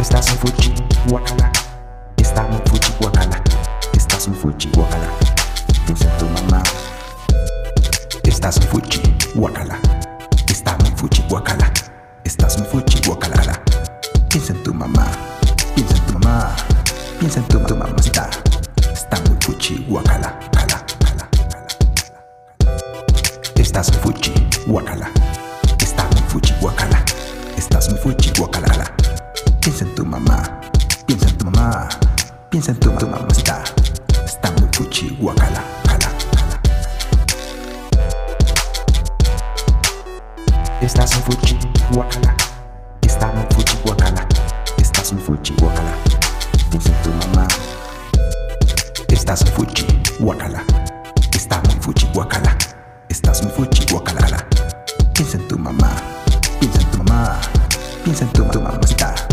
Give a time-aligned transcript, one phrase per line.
[0.00, 0.74] Estás en Fuji,
[1.08, 1.52] guacala.
[2.16, 3.42] Está muy Fuji, guacala.
[3.92, 5.08] Estás en Fuji, guacala.
[5.84, 6.62] Piensa en tu mamá.
[8.24, 9.02] Estás en Fuji,
[9.34, 9.78] guacala.
[10.48, 11.70] Está muy Fuji, guacala.
[12.24, 13.62] Estás en Fuji, guacala.
[14.30, 15.06] Piensa en tu mamá.
[15.74, 16.56] Piensa en tu mamá.
[17.18, 18.30] Piensa en tu, tu mamacita.
[18.94, 20.38] Está muy Fuji, guacala.
[20.50, 21.68] Cala, cala, cala.
[23.54, 24.32] Estás en Fuji,
[24.66, 25.10] guacala.
[25.78, 27.04] Está muy Fuji, guacala.
[27.58, 28.99] Estás muy Fuji, guacala.
[29.60, 30.42] Piensa en tu mamá.
[31.06, 31.88] Piensa en tu mamá.
[32.50, 33.62] Piensa en tu, tu mamacita.
[34.24, 35.62] Está muy Fuji, guacala.
[35.84, 36.60] Cala, cala.
[40.80, 41.58] Estás en Fuji,
[41.92, 42.34] guacala.
[43.02, 44.26] Está muy Fuji, guacala.
[44.78, 45.92] Estás en Fuji, guacala.
[46.70, 47.46] Piensa en tu mamá.
[49.08, 49.86] Estás en Fuji,
[50.18, 50.64] guacala.
[51.34, 52.56] Está muy Fuji, guacala.
[53.08, 54.46] Estás en Fuji, guacala.
[55.14, 55.90] Piensa en tu mamá.
[56.58, 57.40] Piensa en tu mamá.
[58.04, 59.14] Piensa en tu, tu mamacita.
[59.14, 59.29] Está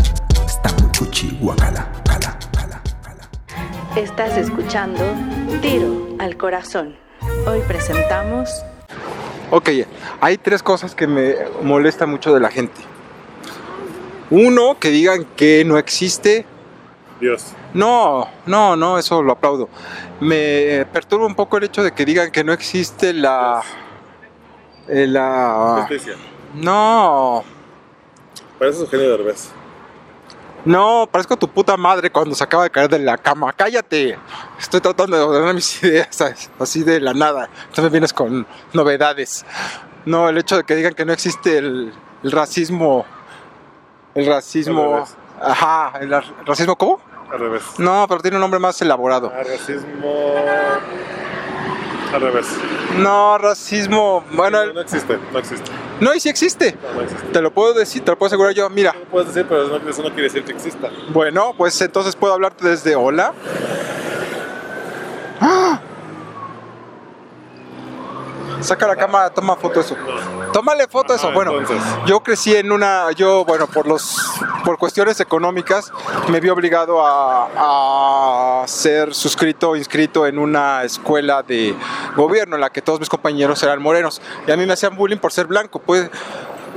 [1.40, 1.90] guacala.
[2.04, 3.28] Cala, cala, cala.
[3.96, 5.02] Estás escuchando
[5.62, 6.96] Tiro al Corazón.
[7.46, 8.50] Hoy presentamos
[9.50, 9.70] Ok,
[10.20, 12.80] hay tres cosas que me molestan mucho de la gente.
[14.30, 16.44] Uno, que digan que no existe.
[17.18, 17.54] Dios.
[17.72, 19.70] No, no, no, eso lo aplaudo.
[20.20, 23.62] Me perturba un poco el hecho de que digan que no existe la...
[24.86, 25.86] eh, la...
[25.88, 26.14] Justicia.
[26.54, 27.42] No,
[28.58, 29.50] Parece Eugenio Derbez.
[30.64, 33.52] No, parezco tu puta madre cuando se acaba de caer de la cama.
[33.52, 34.18] Cállate.
[34.58, 36.50] Estoy tratando de ordenar mis ideas ¿sabes?
[36.58, 37.48] así de la nada.
[37.62, 39.46] Entonces me vienes con novedades.
[40.04, 41.92] No, el hecho de que digan que no existe el,
[42.22, 43.04] el racismo.
[44.14, 45.06] El racismo.
[45.40, 46.10] Ajá, el
[46.44, 47.00] racismo, ¿cómo?
[47.30, 47.62] Al revés.
[47.78, 49.32] No, pero tiene un nombre más elaborado.
[49.34, 50.34] Ah, racismo.
[52.12, 52.46] Al revés.
[52.96, 54.24] No, racismo.
[54.32, 55.70] Bueno, no, no existe, no existe.
[56.00, 56.76] No, y sí existe.
[56.82, 57.26] No, no existe.
[57.28, 58.68] Te lo puedo decir, te lo puedo asegurar yo.
[58.70, 60.88] Mira, No lo puedes decir, pero eso no, eso no quiere decir que exista.
[61.10, 63.32] Bueno, pues entonces puedo hablarte desde hola.
[65.40, 65.80] ¡Ah!
[68.60, 69.96] Saca la cámara, toma foto de eso.
[70.52, 71.26] Tómale foto de eso.
[71.28, 71.82] Ajá, Bueno, entonces.
[72.06, 74.16] yo crecí en una, yo, bueno, por los,
[74.64, 75.92] por cuestiones económicas,
[76.28, 81.74] me vi obligado a, a ser suscrito, inscrito en una escuela de
[82.16, 85.18] gobierno en la que todos mis compañeros eran morenos y a mí me hacían bullying
[85.18, 86.10] por ser blanco, pues.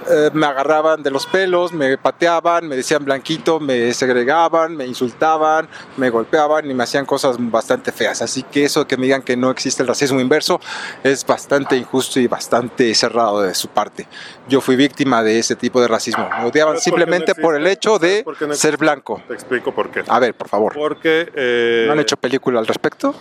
[0.09, 5.67] Eh, me agarraban de los pelos, me pateaban, me decían blanquito, me segregaban, me insultaban,
[5.97, 8.21] me golpeaban y me hacían cosas bastante feas.
[8.21, 10.59] Así que eso de que me digan que no existe el racismo inverso
[11.03, 14.07] es bastante injusto y bastante cerrado de su parte.
[14.47, 16.27] Yo fui víctima de ese tipo de racismo.
[16.29, 18.53] Me odiaban ¿Sabes por qué no simplemente por el hecho de ¿Sabes por qué no
[18.53, 19.21] ser blanco.
[19.27, 20.03] Te explico por qué.
[20.07, 20.73] A ver, por favor.
[20.73, 21.31] Porque.
[21.35, 23.15] Eh, ¿No han hecho película al respecto?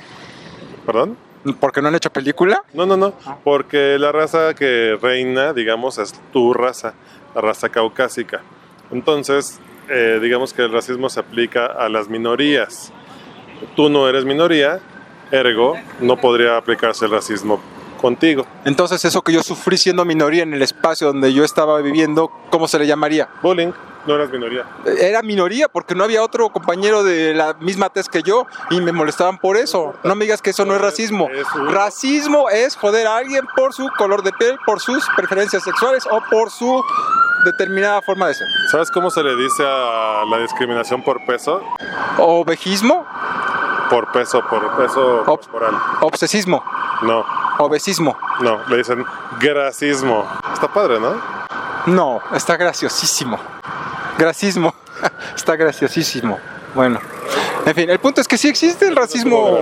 [0.86, 1.29] ¿Perdón?
[1.58, 2.62] ¿Por qué no han hecho película?
[2.74, 3.14] No, no, no.
[3.44, 6.94] Porque la raza que reina, digamos, es tu raza,
[7.34, 8.42] la raza caucásica.
[8.90, 9.58] Entonces,
[9.88, 12.92] eh, digamos que el racismo se aplica a las minorías.
[13.74, 14.80] Tú no eres minoría,
[15.30, 17.60] ergo, no podría aplicarse el racismo
[18.00, 18.46] contigo.
[18.64, 22.66] Entonces eso que yo sufrí siendo minoría en el espacio donde yo estaba viviendo, ¿cómo
[22.68, 23.28] se le llamaría?
[23.42, 23.72] Bullying,
[24.06, 24.64] no eras minoría.
[24.98, 28.92] Era minoría porque no había otro compañero de la misma tez que yo y me
[28.92, 29.94] molestaban por eso.
[30.04, 31.28] No me digas que eso no es racismo.
[31.68, 36.20] Racismo es joder a alguien por su color de piel, por sus preferencias sexuales o
[36.30, 36.82] por su
[37.44, 38.46] determinada forma de ser.
[38.70, 41.62] ¿Sabes cómo se le dice a la discriminación por peso?
[42.18, 43.06] Obejismo,
[43.88, 45.74] Por peso, por peso Ob- corporal.
[46.02, 46.62] obsesismo,
[47.02, 47.24] No,
[47.58, 48.16] obesismo.
[48.40, 49.04] no, le dicen
[49.40, 50.26] gracismo.
[50.52, 51.14] Está padre, ¿no?
[51.86, 53.38] No, está graciosísimo.
[54.18, 54.74] Gracismo.
[55.34, 56.38] Está graciosísimo.
[56.74, 57.00] Bueno.
[57.64, 59.60] En fin, el punto es que sí existe el racismo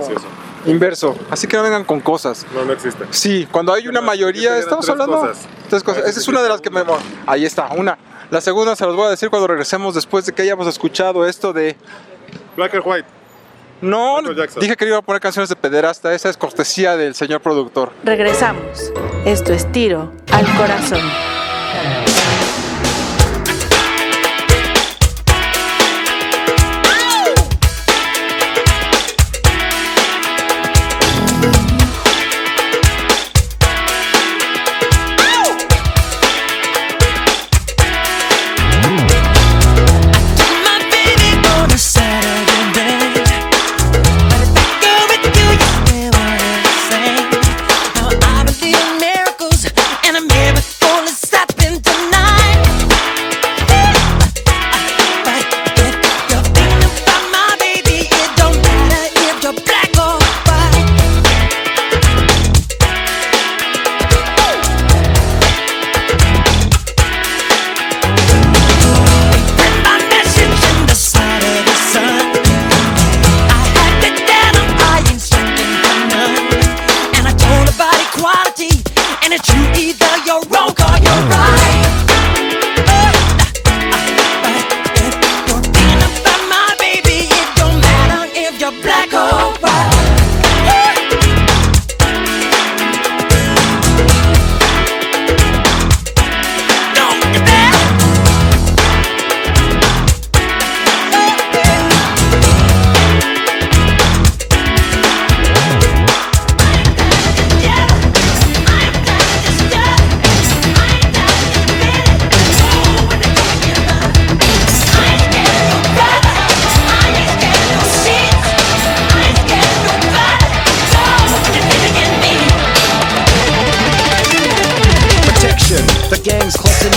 [0.65, 1.15] inverso.
[1.29, 2.45] Así que no vengan con cosas.
[2.53, 3.05] No, no existe.
[3.11, 5.21] Sí, cuando hay una Yo mayoría, estamos tres hablando.
[5.21, 5.47] cosas.
[5.69, 6.05] Tres cosas.
[6.05, 6.83] Esa es una de las que me.
[7.25, 7.97] Ahí está, una.
[8.31, 11.53] La segunda se los voy a decir cuando regresemos después de que hayamos escuchado esto
[11.53, 11.77] de.
[12.57, 13.07] Black and white.
[13.81, 14.19] No,
[14.59, 16.13] dije que iba a poner canciones de pederasta.
[16.13, 17.91] Esa es cortesía del señor productor.
[18.03, 18.91] Regresamos.
[19.25, 21.38] Esto es Tiro al Corazón.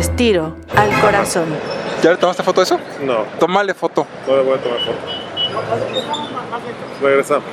[0.00, 1.44] Es tiro al corazón.
[2.02, 2.78] ¿Ya le tomaste foto de eso?
[3.02, 4.06] No, Tómale foto.
[4.26, 4.98] no le voy a tomar foto.
[7.02, 7.44] Regresamos.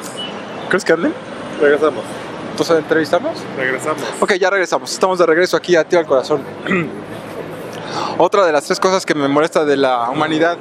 [0.70, 1.14] ¿Crees que anden?
[1.62, 2.04] Regresamos.
[2.52, 3.34] Entonces, ¿entrevistamos?
[3.58, 4.02] Regresamos.
[4.22, 4.92] Ok, ya regresamos.
[4.94, 6.42] Estamos de regreso aquí a Tiro al Corazón.
[8.18, 10.58] Otra de las tres cosas que me molesta de la humanidad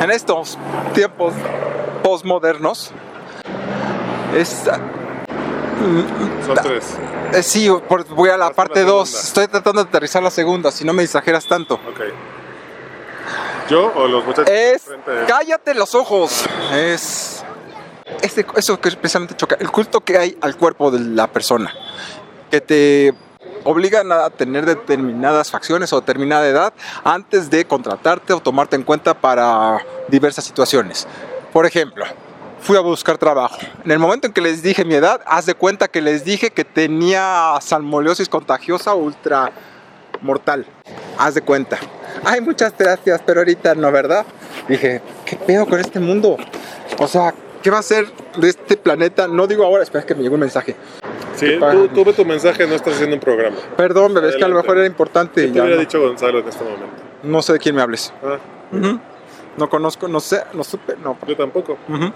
[0.00, 0.58] en estos
[0.94, 1.32] tiempos
[2.02, 2.92] postmodernos
[4.36, 4.64] es...
[6.46, 6.96] Son tres.
[7.32, 9.08] Eh, sí, por- voy a la Vas por parte la 2.
[9.08, 9.26] segunda.
[9.28, 11.74] Estoy tratando de aterrizar la segunda, si no me distrajeras tanto.
[11.74, 12.00] Ok.
[13.68, 14.48] ¿Yo o los muchachos?
[14.50, 14.82] Es...
[14.82, 16.44] enfrente de- ¡Cállate los ojos!
[16.72, 17.44] Es...
[18.22, 19.56] Este, eso que precisamente choca.
[19.60, 21.72] El culto que hay al cuerpo de la persona.
[22.50, 23.14] Que te
[23.62, 26.72] obligan a tener determinadas facciones o determinada edad
[27.04, 29.78] antes de contratarte o tomarte en cuenta para
[30.08, 31.06] diversas situaciones.
[31.52, 32.04] Por ejemplo,
[32.60, 33.58] fui a buscar trabajo.
[33.84, 36.50] En el momento en que les dije mi edad, haz de cuenta que les dije
[36.50, 39.50] que tenía salmoleosis contagiosa ultra
[40.20, 40.66] mortal.
[41.18, 41.78] Haz de cuenta.
[42.24, 44.26] Ay, muchas gracias, pero ahorita no, ¿verdad?
[44.68, 46.36] Dije, ¿qué pedo con este mundo?
[46.98, 49.26] O sea, ¿qué va a ser de este planeta?
[49.26, 50.76] No digo ahora, espera que me llegó un mensaje.
[51.36, 53.56] Sí, tú, tú ve tu mensaje, no estás haciendo un programa.
[53.76, 55.42] Perdón, bebé, es que a lo mejor era importante.
[55.42, 55.80] ¿Qué te ya hubiera no.
[55.80, 56.86] dicho Gonzalo en este momento?
[57.22, 58.12] No sé de quién me hables.
[58.22, 58.38] Ah.
[59.56, 61.18] No conozco, no sé, no supe, no.
[61.26, 61.76] yo tampoco.
[61.88, 62.12] Ujú.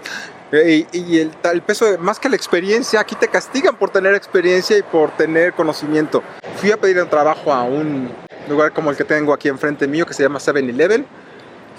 [0.51, 4.77] Y, y el, el peso, más que la experiencia, aquí te castigan por tener experiencia
[4.77, 6.23] y por tener conocimiento.
[6.57, 8.09] Fui a pedir un trabajo a un
[8.47, 11.05] lugar como el que tengo aquí enfrente mío, que se llama 7-Eleven.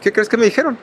[0.03, 0.77] ¿Qué crees que me dijeron?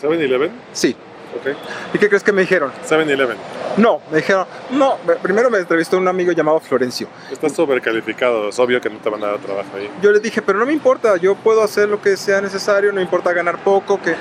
[0.00, 0.50] ¿7-Eleven?
[0.72, 0.96] Sí.
[1.38, 1.54] Ok.
[1.94, 2.72] ¿Y qué crees que me dijeron?
[2.88, 3.36] 7-Eleven.
[3.76, 7.06] No, me dijeron, no, me- primero me entrevistó un amigo llamado Florencio.
[7.30, 9.90] Estás sobrecalificado, es obvio que no te van a dar trabajo ahí.
[10.00, 12.96] Yo le dije, pero no me importa, yo puedo hacer lo que sea necesario, no
[12.96, 14.14] me importa ganar poco, que...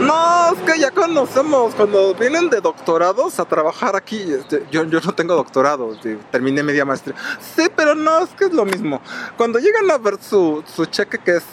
[0.00, 5.00] No, es que ya conocemos, cuando vienen de doctorados a trabajar aquí, este, yo, yo
[5.00, 7.14] no tengo doctorado, este, terminé media maestría.
[7.54, 9.00] Sí, pero no, es que es lo mismo.
[9.36, 11.44] Cuando llegan a ver su, su cheque que es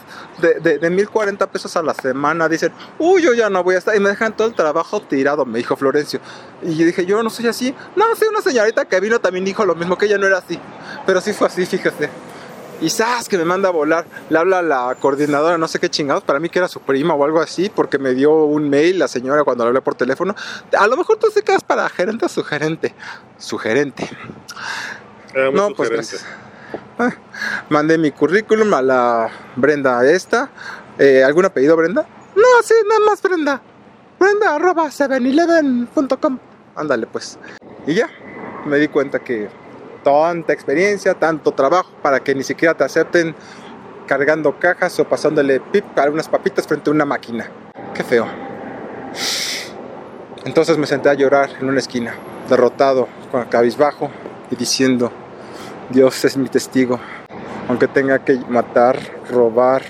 [0.41, 3.79] de, de, de 1040 pesos a la semana, dicen, uy, yo ya no voy a
[3.79, 6.19] estar, y me dejan todo el trabajo tirado, me dijo Florencio.
[6.61, 7.75] Y yo dije, yo no soy así.
[7.95, 10.59] No, sí, una señorita que vino también dijo lo mismo, que ella no era así.
[11.05, 12.09] Pero sí fue así, fíjese.
[12.81, 14.05] Y sabes que me manda a volar.
[14.29, 17.13] Le habla a la coordinadora, no sé qué chingados, para mí que era su prima
[17.13, 20.33] o algo así, porque me dio un mail la señora cuando le hablé por teléfono.
[20.77, 22.95] A lo mejor tú se quedas para gerente o sugerente.
[23.37, 24.09] Sugerente.
[25.33, 26.17] Era muy No, pues sugerente.
[26.97, 27.11] Ah,
[27.69, 30.49] mandé mi currículum a la Brenda esta.
[30.97, 32.05] Eh, ¿Algún apellido Brenda?
[32.35, 33.61] No, sí, nada más Brenda.
[34.19, 36.39] Brenda arroba 7eleven.com.
[36.75, 37.39] Ándale pues.
[37.87, 38.09] Y ya,
[38.65, 39.49] me di cuenta que
[40.03, 43.35] tanta experiencia, tanto trabajo para que ni siquiera te acepten
[44.07, 47.49] cargando cajas o pasándole pip a unas papitas frente a una máquina.
[47.93, 48.27] Qué feo.
[50.45, 52.13] Entonces me senté a llorar en una esquina,
[52.49, 54.09] derrotado, con cabizbajo
[54.49, 55.11] y diciendo,
[55.89, 56.99] Dios es mi testigo.
[57.67, 58.97] Aunque tenga que matar,
[59.29, 59.83] robar,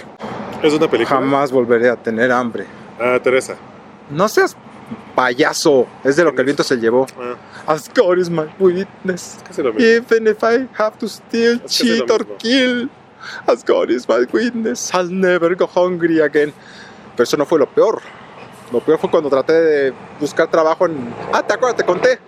[0.61, 1.17] Es una película.
[1.17, 2.65] jamás volveré a tener hambre.
[2.99, 3.55] Ah, Teresa.
[4.09, 4.57] No seas
[5.19, 5.85] payaso.
[6.03, 7.05] Es de lo que el viento se llevó.
[7.19, 9.37] Ah, As God is my witness.
[9.45, 9.85] casi lo mismo.
[9.85, 12.89] Even if I have to steal, Es cheat or kill,
[13.45, 16.53] as God is my witness, I'll never go hungry again.
[17.17, 18.01] Pero eso no fue lo peor.
[18.71, 21.13] Lo peor fue cuando traté de buscar trabajo en...
[21.33, 22.19] Ah, te acuerdas, te conté.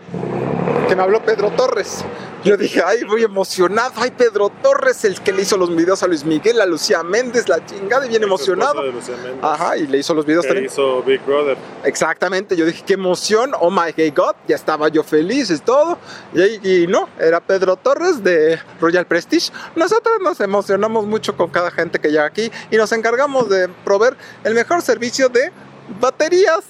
[0.88, 2.04] Que me habló Pedro Torres.
[2.44, 6.08] Yo dije, ay, muy emocionado, ay, Pedro Torres, el que le hizo los videos a
[6.08, 8.82] Luis Miguel, a Lucía Méndez, la chingada, y bien emocionado.
[8.82, 10.66] De Lucía Méndez, Ajá, y le hizo los videos que también.
[10.66, 11.56] hizo Big Brother.
[11.84, 16.00] Exactamente, yo dije, qué emoción, oh my gay God, ya estaba yo feliz, es todo.
[16.34, 19.52] Y, y no, era Pedro Torres de Royal Prestige.
[19.76, 24.18] Nosotros nos emocionamos mucho con cada gente que llega aquí y nos encargamos de proveer
[24.44, 25.52] el mejor servicio de
[26.00, 26.64] baterías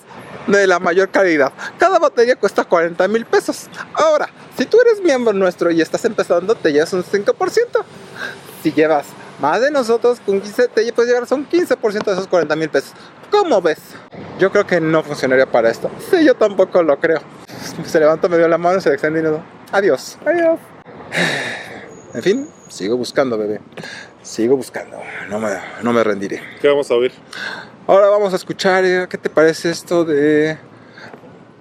[0.47, 1.51] de la mayor calidad.
[1.77, 3.67] Cada batería cuesta 40 mil pesos.
[3.93, 7.33] Ahora, si tú eres miembro nuestro y estás empezando, te llevas un 5%.
[8.63, 9.05] Si llevas
[9.39, 12.93] más de nosotros, con 15 te puedes llevar un 15% de esos 40 mil pesos.
[13.31, 13.79] ¿Cómo ves?
[14.39, 15.89] Yo creo que no funcionaría para esto.
[16.11, 17.21] Sí, yo tampoco lo creo.
[17.85, 20.17] Se levantó, me dio la mano, se le extendió y Adiós.
[20.25, 20.59] Adiós.
[22.13, 23.61] En fin, sigo buscando, bebé.
[24.21, 24.97] Sigo buscando.
[25.29, 25.47] No me,
[25.81, 26.41] no me rendiré.
[26.59, 27.13] ¿Qué vamos a oír?
[27.91, 30.57] Ahora vamos a escuchar, eh, ¿qué te parece esto de...?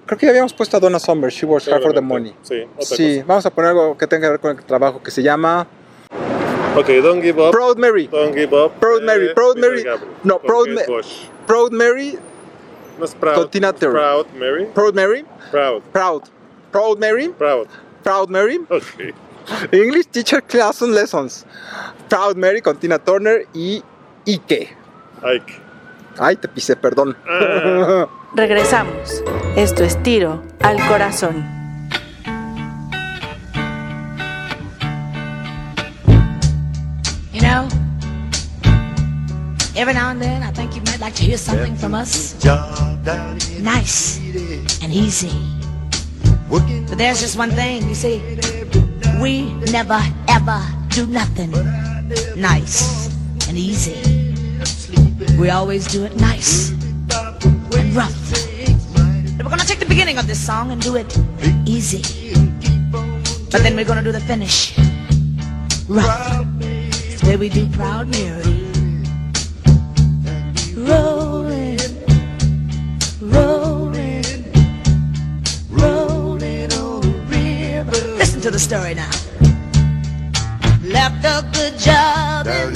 [0.05, 2.33] Creo que ya habíamos puesto a Donna Summer, She Works Hard for the Money.
[2.41, 5.11] Sí, otra Sí, vamos a poner algo que tenga que ver con el trabajo, que
[5.11, 5.67] se llama.
[6.77, 7.51] Ok, Don't Give Up.
[7.51, 8.07] Proud Mary.
[8.07, 8.71] Don't Give Up.
[8.79, 9.83] Proud Mary, de Proud Mary.
[10.23, 11.25] No, Proud Ma- Bush.
[11.45, 12.17] Proud Mary,
[12.97, 13.49] No es Proud.
[13.77, 14.67] Proud Mary.
[14.73, 15.81] Proud Mary, Proud.
[15.91, 16.21] Proud.
[16.71, 17.67] Proud Mary, Proud.
[18.03, 18.57] Proud Mary.
[18.69, 19.73] Ok.
[19.73, 21.45] English Teacher Class and Lessons.
[22.07, 23.83] Proud Mary con Tina Turner y
[24.25, 24.69] Ike.
[25.23, 25.60] Ike.
[26.23, 27.17] Ay, te pisé, perdón.
[28.35, 29.23] Regresamos.
[29.55, 31.43] Esto es tiro al corazón.
[37.33, 37.67] You know,
[39.75, 42.35] every now and then I think you might like to hear something from us.
[43.59, 44.19] Nice
[44.83, 45.31] and easy.
[46.51, 48.21] But there's just one thing, you see,
[49.19, 51.51] we never ever do nothing
[52.35, 53.09] nice
[53.47, 54.20] and easy.
[55.41, 58.31] We always do it nice and rough.
[59.39, 61.17] We're gonna take the beginning of this song and do it
[61.65, 62.03] easy.
[63.49, 64.77] But then we're gonna do the finish
[65.87, 66.45] rough.
[66.59, 68.67] It's the way we do Proud Mary.
[70.77, 71.79] Rolling,
[73.19, 74.45] rolling,
[75.71, 78.07] rolling on the river.
[78.15, 79.09] Listen to the story now.
[80.83, 82.75] Left a good job in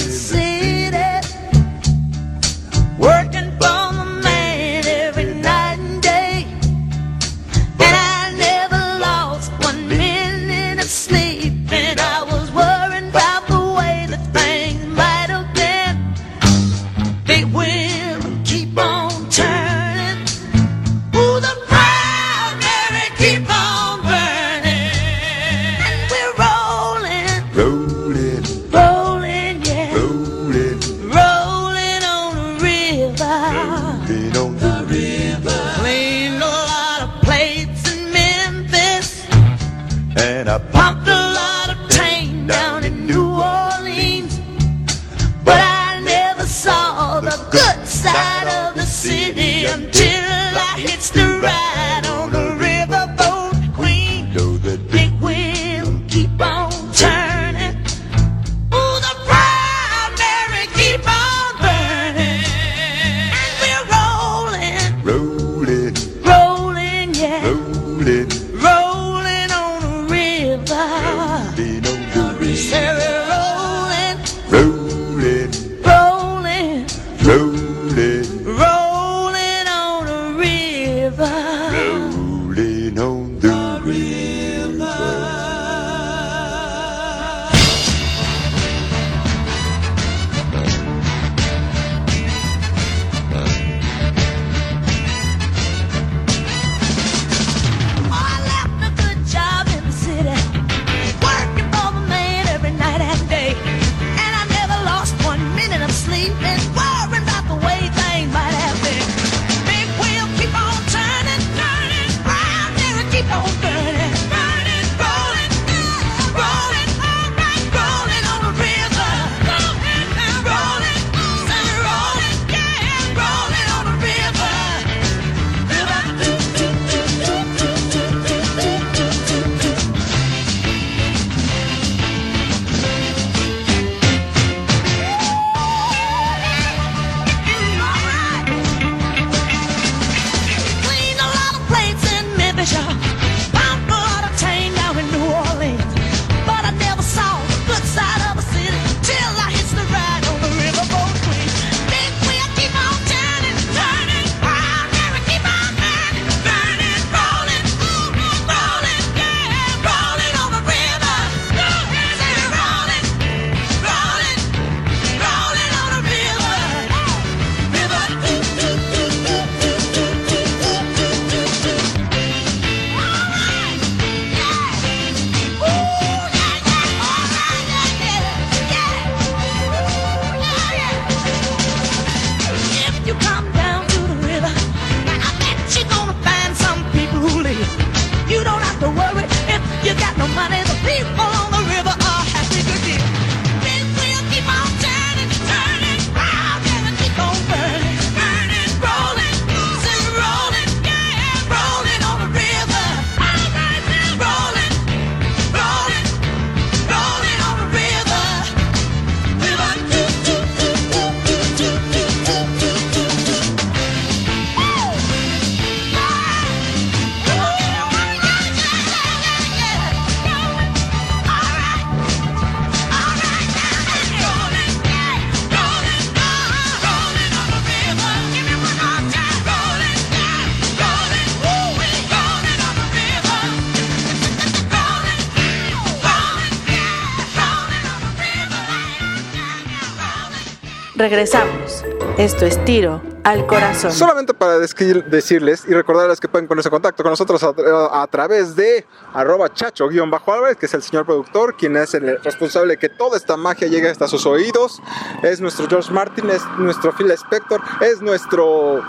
[240.96, 241.84] Regresamos.
[242.16, 243.92] Esto es tiro al corazón.
[243.92, 248.56] Solamente para decirles y recordarles que pueden ponerse en contacto con nosotros a, a través
[248.56, 253.16] de arroba chacho-álvarez, que es el señor productor, quien es el responsable de que toda
[253.18, 254.80] esta magia llegue hasta sus oídos.
[255.22, 258.78] Es nuestro George Martin, es nuestro Phil Spector, es nuestro...
[258.78, 258.84] Es,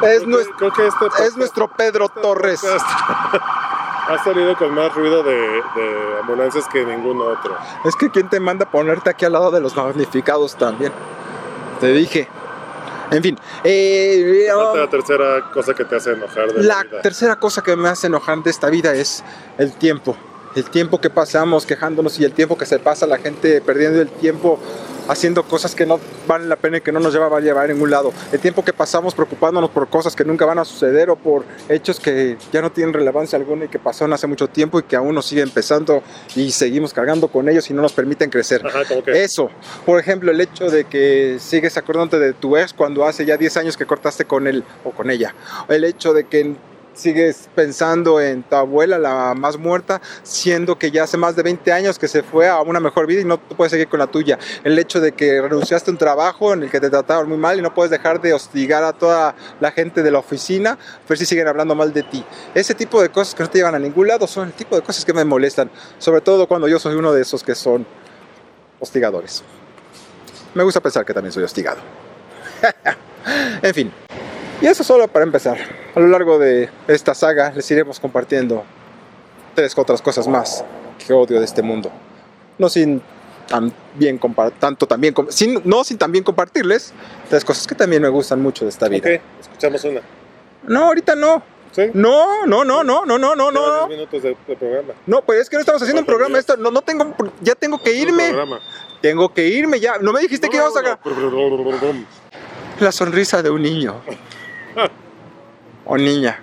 [0.00, 2.60] Creo que- nuestro, creo que este es nuestro Pedro este Torres.
[4.08, 7.56] ha salido con más ruido de, de ambulancias que ningún otro.
[7.84, 10.92] Es que quién te manda a ponerte aquí al lado de los magnificados también.
[11.80, 12.28] Te dije.
[13.10, 13.38] En fin.
[13.62, 17.02] eh, Falta la tercera cosa que te hace enojar de la, La vida.
[17.02, 19.22] tercera cosa que me hace enojar de esta vida es
[19.58, 20.16] el tiempo.
[20.56, 24.08] El tiempo que pasamos quejándonos y el tiempo que se pasa la gente perdiendo el
[24.08, 24.58] tiempo
[25.06, 27.72] haciendo cosas que no valen la pena y que no nos llevan a llevar a
[27.72, 28.10] ningún lado.
[28.32, 32.00] El tiempo que pasamos preocupándonos por cosas que nunca van a suceder o por hechos
[32.00, 35.14] que ya no tienen relevancia alguna y que pasaron hace mucho tiempo y que aún
[35.14, 36.02] nos siguen empezando
[36.34, 38.66] y seguimos cargando con ellos y no nos permiten crecer.
[38.66, 39.22] Ajá, como que.
[39.22, 39.50] Eso,
[39.84, 43.58] por ejemplo, el hecho de que sigues acordándote de tu ex cuando hace ya 10
[43.58, 45.34] años que cortaste con él o con ella.
[45.68, 46.56] El hecho de que
[46.96, 51.70] sigues pensando en tu abuela, la más muerta, siendo que ya hace más de 20
[51.72, 54.38] años que se fue a una mejor vida y no puedes seguir con la tuya.
[54.64, 57.58] El hecho de que renunciaste a un trabajo en el que te trataban muy mal
[57.58, 60.78] y no puedes dejar de hostigar a toda la gente de la oficina,
[61.08, 62.24] ver si siguen hablando mal de ti.
[62.54, 64.82] Ese tipo de cosas que no te llevan a ningún lado son el tipo de
[64.82, 67.86] cosas que me molestan, sobre todo cuando yo soy uno de esos que son
[68.80, 69.42] hostigadores.
[70.54, 71.80] Me gusta pensar que también soy hostigado.
[73.62, 73.92] en fin.
[74.60, 75.58] Y eso solo para empezar.
[75.94, 78.64] A lo largo de esta saga les iremos compartiendo
[79.54, 80.64] tres otras cosas más
[81.04, 81.90] que odio de este mundo.
[82.58, 83.02] No sin
[83.48, 84.18] tan bien
[84.58, 86.92] tanto también sin, no sin también compartirles
[87.28, 89.08] tres cosas que también me gustan mucho de esta vida.
[89.16, 90.00] Ok, escuchamos una.
[90.66, 91.42] No, ahorita no.
[91.72, 91.90] ¿Sí?
[91.92, 93.86] No, no, no, no, no, no, no, no.
[93.86, 94.94] 10 minutos de, de programa.
[95.04, 97.54] No, pues es que no estamos haciendo un ¿Cuánto programa esto, no, no tengo, ya
[97.54, 98.34] tengo que irme,
[99.02, 99.98] tengo que irme ya.
[99.98, 100.98] No me dijiste que íbamos a
[102.80, 104.00] La sonrisa de un niño.
[105.88, 106.40] O niña.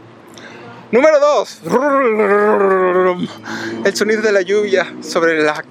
[0.91, 1.60] Número dos.
[3.84, 5.63] El sonido de la lluvia sobre, la,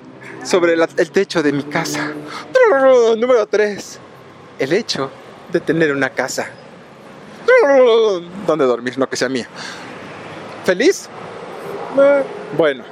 [0.44, 2.12] sobre la- el techo de mi casa.
[3.16, 3.98] Número tres.
[4.58, 5.10] El hecho
[5.52, 6.48] de tener una casa.
[8.46, 9.46] Donde dormir, no que sea mía.
[10.64, 11.08] ¿Feliz?
[11.98, 12.22] Eh,
[12.56, 12.84] Bueno,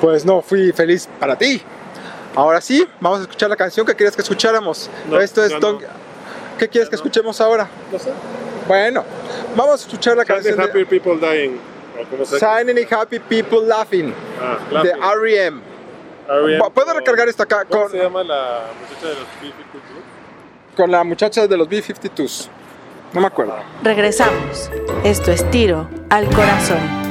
[0.00, 1.62] pues no fui feliz para ti.
[2.36, 4.88] Ahora sí, vamos a escuchar la canción que querías que escucháramos.
[5.08, 5.78] No, Esto es no.
[6.58, 7.68] ¿Qué quieres que escuchemos ahora?
[7.90, 8.10] No sé.
[8.70, 9.04] Bueno,
[9.56, 11.58] vamos a escuchar la canción Happy de People Dying.
[12.38, 14.90] Shiny Happy People Laughing Ah, de.
[14.90, 15.60] R.E.M.
[16.28, 16.70] R.E.M.
[16.72, 20.76] ¿Puedo recargar esta acá ¿Cómo con, se llama la muchacha de los B-52?
[20.76, 22.48] con la muchacha de los B-52s?
[23.12, 23.56] No me acuerdo.
[23.82, 24.70] Regresamos.
[25.02, 27.09] Esto es tiro al corazón.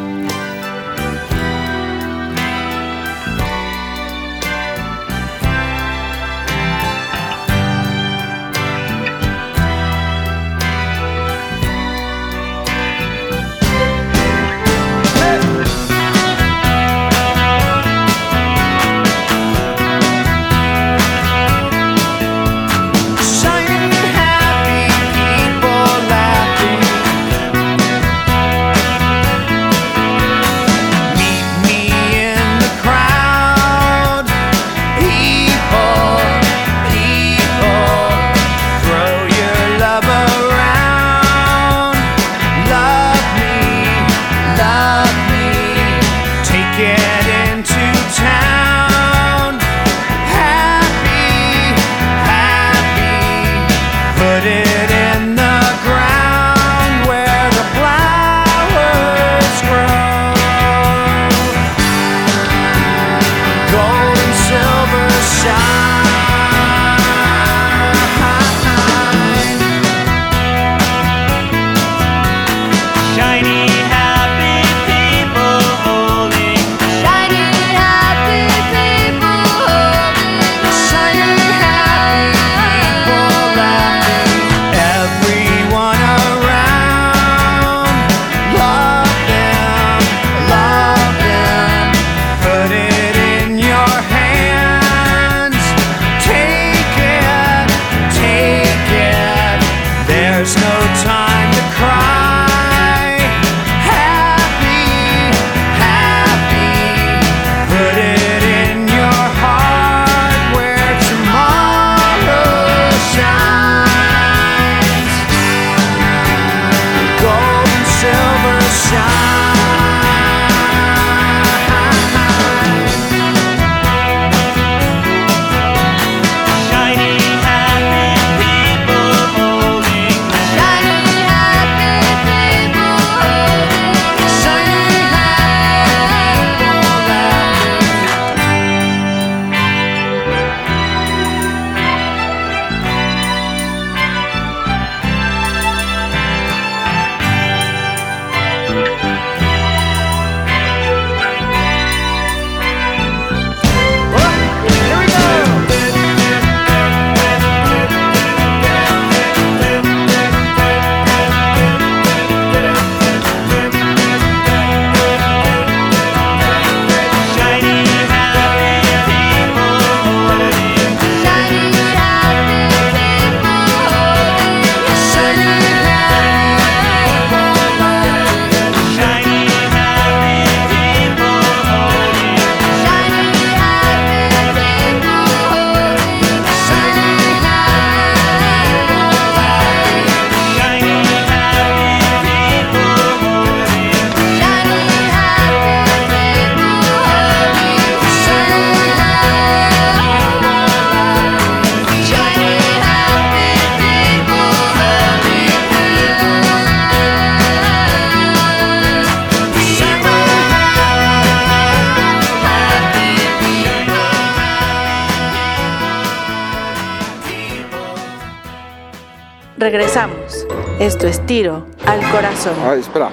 [219.59, 220.47] Regresamos.
[220.79, 222.53] Esto es tiro al corazón.
[222.65, 223.09] Ay, espera.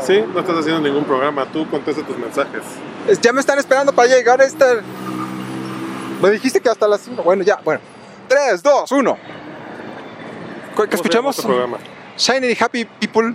[0.00, 1.44] Sí, no estás haciendo ningún programa.
[1.52, 2.62] Tú contesta tus mensajes.
[3.06, 4.76] Es- Ya me están esperando para llegar a esta.
[6.22, 7.22] Me dijiste que hasta las 5.
[7.22, 7.80] Bueno, ya, bueno.
[8.28, 9.14] 3, 2, 1.
[9.14, 11.38] ¿Qué ¿Cómo se llama escuchamos?
[11.38, 11.76] este programa?
[12.16, 13.34] Shining y Happy People.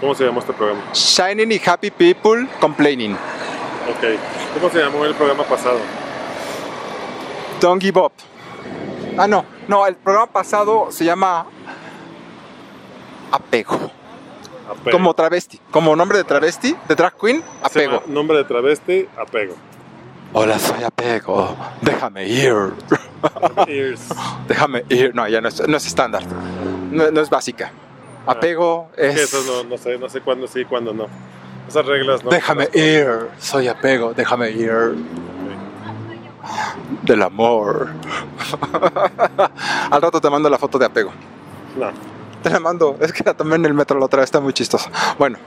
[0.00, 0.80] ¿Cómo se llama este programa?
[0.94, 3.12] Shining y Happy People Complaining.
[3.12, 4.18] Ok.
[4.54, 5.78] ¿Cómo se llamó el programa pasado?
[7.60, 8.12] Don't give up.
[9.16, 9.44] Ah, no.
[9.68, 11.46] No, el programa pasado se llama
[13.30, 13.90] Apego.
[14.70, 14.90] Apego.
[14.90, 15.60] Como travesti.
[15.70, 18.02] Como nombre de travesti, de drag queen, Apego.
[18.06, 19.54] Nombre de travesti, apego.
[20.32, 21.56] Hola, soy Apego.
[21.82, 22.54] Déjame ir.
[23.66, 24.08] Ears.
[24.48, 25.12] Déjame ir.
[25.14, 26.22] No, ya no es, no es estándar.
[26.90, 27.72] No, no es básica.
[28.26, 29.16] Apego es.
[29.16, 31.08] Eso no, no sé, no sé cuándo sí y cuándo no.
[31.68, 32.30] Esas reglas no.
[32.30, 33.28] Déjame ir.
[33.38, 34.14] Soy apego.
[34.14, 34.94] Déjame ir.
[37.02, 37.88] Del amor.
[39.90, 41.12] Al rato te mando la foto de apego.
[41.76, 41.90] No.
[42.42, 42.96] Te la mando.
[43.00, 44.24] Es que en el metro la otra vez.
[44.24, 44.90] Está muy chistoso.
[45.18, 45.38] Bueno.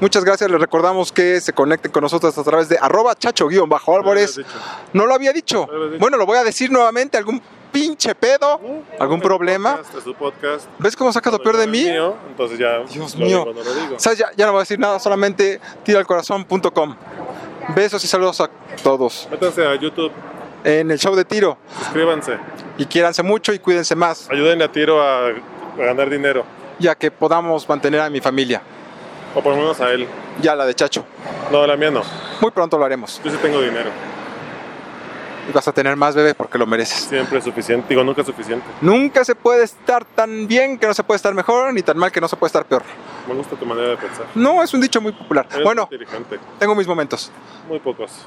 [0.00, 0.50] Muchas gracias.
[0.50, 4.40] Les recordamos que se conecten con nosotros a través de arroba chacho-álvarez.
[4.92, 5.66] No lo lo había dicho.
[5.66, 6.00] No lo habías dicho.
[6.00, 7.16] Bueno, lo voy a decir nuevamente.
[7.16, 7.40] ¿Algún
[7.72, 8.60] pinche pedo?
[8.98, 9.76] ¿Algún problema?
[9.76, 10.66] podcast, Es podcast.
[10.78, 11.84] ¿Ves cómo sacas lo peor de mí?
[11.84, 12.78] Mío, entonces ya.
[12.90, 13.44] Dios lo mío.
[13.52, 13.98] digo, lo.
[13.98, 16.96] Ya, ya no voy a decir nada, solamente tiralcorazón.com.
[17.74, 18.48] Besos y saludos a
[18.82, 20.10] todos Métanse a YouTube,
[20.64, 21.58] en el show de tiro.
[21.78, 22.36] suscríbanse.
[22.76, 25.32] Y quiéranse mucho y cuídense más, Ayúdenle a Tiro a, a
[25.76, 26.44] ganar dinero.
[26.78, 28.62] ya que podamos mantener a mi familia.
[29.34, 30.06] O por lo menos a él.
[30.40, 31.04] Ya la de Chacho.
[31.50, 32.02] No, la mía no.
[32.40, 33.20] Muy pronto lo haremos.
[33.24, 33.90] Yo sí tengo dinero.
[35.48, 37.04] Y vas a tener más bebé porque lo mereces.
[37.04, 37.86] Siempre es suficiente.
[37.88, 38.64] Digo, nunca es suficiente.
[38.80, 42.12] Nunca se puede estar tan bien que no se puede estar mejor, ni tan mal
[42.12, 42.82] que no se puede estar peor.
[43.26, 44.26] Me gusta tu manera de pensar.
[44.34, 45.46] No, es un dicho muy popular.
[45.50, 45.88] Eres Bueno,
[46.58, 47.30] tengo mis momentos.
[47.68, 48.26] Muy pocos.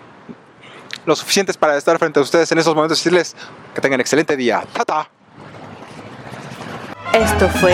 [1.06, 3.36] Lo suficientes para estar frente a ustedes en esos momentos y decirles
[3.74, 4.64] que tengan excelente día.
[4.74, 5.10] ¡Tata!
[7.14, 7.74] Esto fue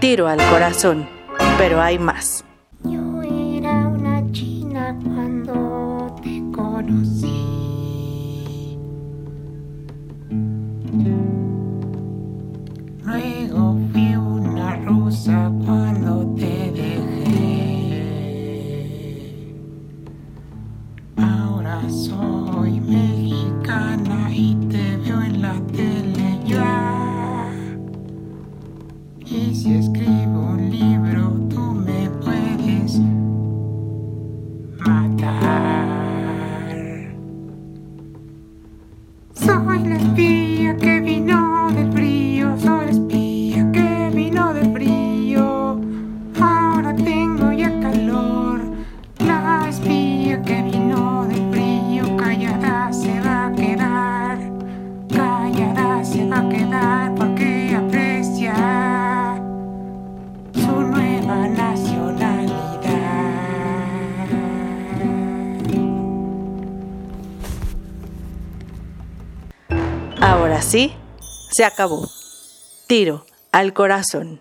[0.00, 1.08] tiro al corazón.
[1.56, 2.44] Pero hay más.
[2.84, 7.57] Yo era una china cuando te conocí.
[71.58, 72.08] Se acabó.
[72.86, 74.40] Tiro al corazón.